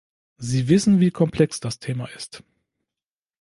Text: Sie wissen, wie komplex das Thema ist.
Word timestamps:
Sie 0.39 0.67
wissen, 0.67 0.99
wie 0.99 1.11
komplex 1.11 1.59
das 1.59 1.77
Thema 1.77 2.07
ist. 2.09 2.41